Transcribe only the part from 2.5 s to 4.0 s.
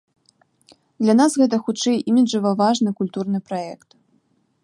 важны культурны праект.